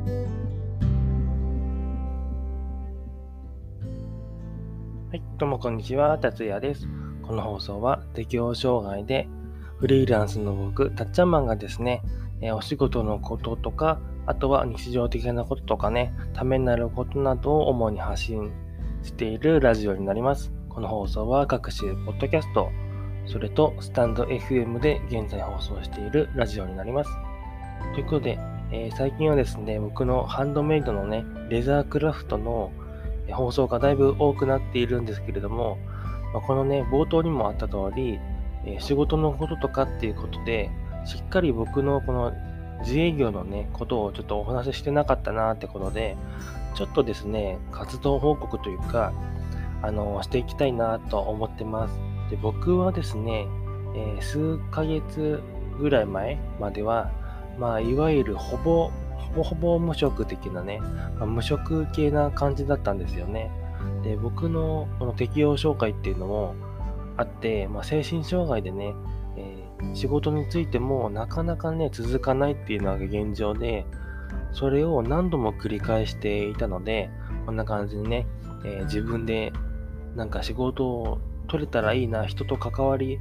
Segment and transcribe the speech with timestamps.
[0.00, 0.06] は
[5.12, 6.88] い、どうもこんにちは、達也です。
[7.22, 9.28] この放送は適応障害で
[9.78, 12.00] フリーランスの僕、たっちゃんマンがですね、
[12.40, 18.50] えお仕事のこととか、あとは日常的なこととかね、ためになることなどを主に発信
[19.02, 20.50] しているラジオになります。
[20.70, 22.70] この放送は各種ポッドキャスト、
[23.26, 27.10] それとスタンド FM で現在放送しているラジオになります。
[27.92, 28.38] ということで、
[28.72, 32.70] えー、最近はですね、僕のハンドメイドのね、レザークラフトの
[33.32, 35.78] 放送がだいぶ多くなっているんですけれども、
[36.32, 38.20] まあ、このね、冒頭にもあった通り、
[38.64, 40.70] えー、仕事のこととかっていうことで、
[41.04, 42.32] しっかり僕のこの
[42.82, 46.16] 自営業のね、ことをちょっとお話ししてなかったなってことで、
[46.74, 49.12] ちょっとですね、活動報告というか、
[49.82, 51.98] あの、していきたいなと思ってます。
[52.30, 53.46] で、僕はですね、
[53.96, 55.42] えー、数ヶ月
[55.78, 57.10] ぐらい前までは、
[57.58, 60.80] まあ、いわゆるほぼほぼほぼ無職的なね、
[61.18, 63.50] まあ、無職系な感じだったんですよね。
[64.02, 66.54] で、僕のこの適応障害っていうのも
[67.16, 68.94] あって、まあ、精神障害でね、
[69.36, 73.84] えー、仕事についてもなかなかね、続かないっていうのが現状で、
[74.52, 77.10] それを何度も繰り返していたので、
[77.46, 78.26] こんな感じにね、
[78.64, 79.52] えー、自分で
[80.16, 83.18] なんか仕事を取れたらいいな、人と関わり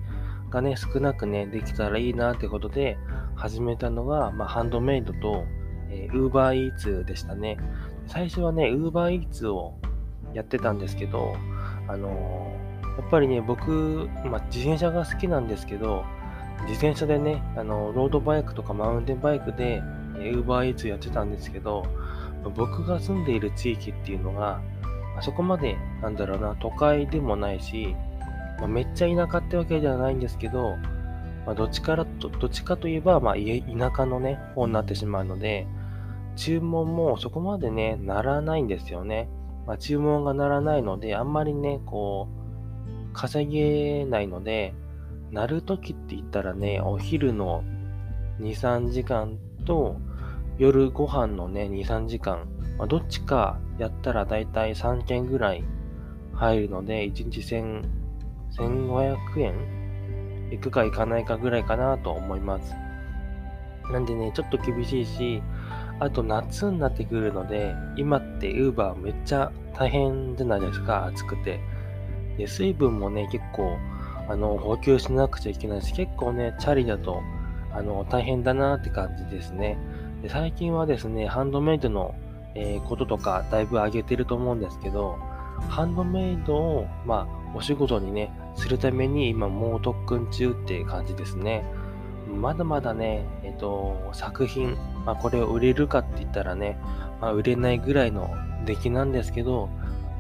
[0.50, 2.98] がね、少なくね、できたらいいなってことで
[3.36, 5.46] 始めたのが、まあ、ハンドメイドと、
[5.90, 7.58] えー、UberEats でしたね。
[8.08, 9.76] 最初はね、UberEats を
[10.34, 11.36] やってたんですけど、
[11.88, 16.04] あのー、やっぱりね、僕、まあ、自転車が好きなんですけど、
[16.68, 19.82] 自転車でね、あのロードバイクとかマウンテンバイクで
[20.22, 21.86] え UberEats やってたんですけど、
[22.56, 24.62] 僕が住んでいる地域っていうのが、
[25.18, 27.96] あそこまで、なんだろうな、都会でもないし、
[28.60, 30.76] まあ、めっちゃ田舎ってわけではないんですけど、
[31.46, 35.68] まあ、どっちからと、どっちかといえば、まあ、田舎のね、方になってしまうので、
[36.36, 39.30] 注文もそこまでね、ならないんですよね。
[39.66, 44.74] まあ、注文がならないので、あんまりね、こう、稼げないので、
[45.32, 47.64] なるときって言ったらね、お昼の
[48.40, 49.98] 2、3時間と、
[50.58, 52.48] 夜ご飯のね、2、3時間、
[52.78, 55.64] まあ、どっちかやったらだいたい3件ぐらい
[56.34, 57.99] 入るので、1日1000、
[58.52, 59.54] 1500円？
[60.52, 62.74] 行くか行かないかぐらいかなと思います。
[63.92, 65.42] なんでね、ちょっと厳しいし、
[66.00, 71.60] あと夏になってくるので、今って Uber めっちゃ大変じゃないですか、暑くて。
[72.38, 73.78] で、水分もね、結構、
[74.30, 77.22] あの、補給しなくちゃいけないし、結構ね、チャリだと、
[77.74, 79.78] あの、大変だなって感じですね。
[80.22, 82.16] で最近はですね、ハンドメイドの、
[82.56, 85.18] えー、こととか、だいぶ上げてると思うんですけど、
[85.68, 91.64] ハンドメイドを、まあ、お仕事にね、するために今、猛特訓中って感じですね。
[92.30, 96.78] まだまだね、えっ、と、作品、まあ、これを売れるかって言ったらね、
[97.22, 98.30] まあ、売れないぐらいの
[98.66, 99.70] 出来なんですけど、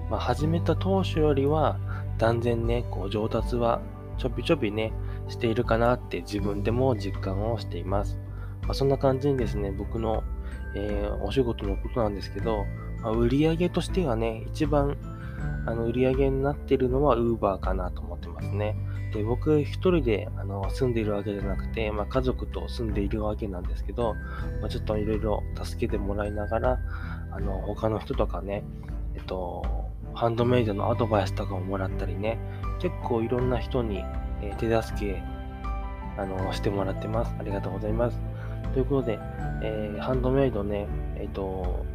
[0.09, 1.77] まあ、始めた当初よりは、
[2.17, 3.81] 断然ね、こう上達は
[4.17, 4.91] ちょびちょびね、
[5.29, 8.17] しているかなって自分でも実感をしています。
[8.63, 10.23] まあ、そんな感じにですね、僕の、
[10.75, 12.65] えー、お仕事のことなんですけど、
[13.01, 14.97] まあ、売り上げとしてはね、一番
[15.65, 18.75] あの売り上げになってるのは Uber かなと思ってますね。
[19.13, 24.15] で、僕一人であの住んでいるわけじゃなくて、まあ、家族と住んでいるわけなんですけど、
[24.61, 26.79] まあ、ちょっといろいろ助けてもらいながら、
[27.31, 28.63] あの、他の人とかね、
[29.15, 29.63] えっと、
[30.13, 32.37] ハンドメイドのアドバイスとかをもらったりね、
[32.79, 34.03] 結構いろんな人に、
[34.41, 35.21] え手助け、
[36.17, 37.35] あの、してもらってます。
[37.39, 38.19] ありがとうございます。
[38.73, 39.19] ということで、
[39.63, 41.85] えー、ハンドメイドね、えっと、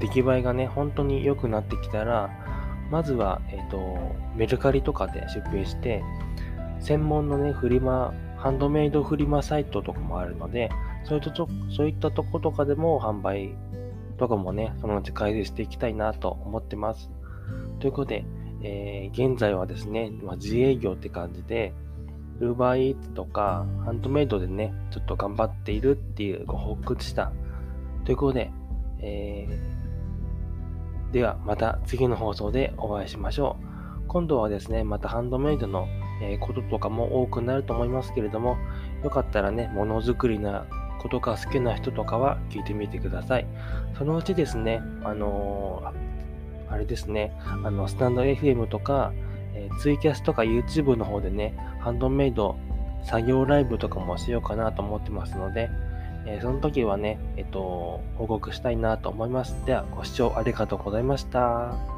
[0.00, 2.30] 出来栄えがね、本当に良くなってきたら、
[2.90, 6.02] まずは、えっ、ー、と、メルカリとかで出品して、
[6.80, 10.70] 専門のね、フリマ、ハンドメイドフリマサイトとかもあるので、
[11.04, 13.54] そういったとそういったとことかでも販売
[14.18, 17.10] とかもね、そのうち改善していきたいなと思ってます。
[17.80, 18.24] ということで、
[18.62, 21.72] えー、現在はですね、まあ、自営業って感じで、
[22.40, 27.32] UberEats とか、ハンドメイドでね、ちょっと頑張っているっていうご報告でした。
[28.04, 28.50] ということで、
[29.00, 29.75] えー
[31.12, 33.76] ではまた次の放送でお会いしましょう。
[34.08, 35.88] 今度はですね、またハンドメイドの、
[36.40, 38.56] こととかも多くなると思いますけれども、
[39.04, 40.66] よかったらね、ものづくりな
[41.00, 43.46] ことが好きな人とかは聞いてみてください。
[43.98, 47.32] そのうちですね、あのー、あれですね、
[47.64, 49.12] あの、スタンド FM とか、
[49.54, 52.56] えー、ツイキャスとか YouTube の方でね、ハンドメイド
[53.02, 55.68] 作業ライブとかもしようかなと思ってますので、
[56.26, 59.64] えー、その時はね、えっと、報告したいなと思います。
[59.64, 61.95] では、ご視聴ありがとうございました。